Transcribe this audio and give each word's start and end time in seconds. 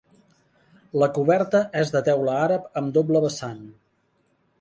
La 1.01 1.09
coberta 1.17 1.61
és 1.81 1.91
de 1.97 2.01
teula 2.07 2.33
àrab 2.45 2.65
amb 2.81 2.95
doble 2.97 3.21
vessant. 3.27 3.61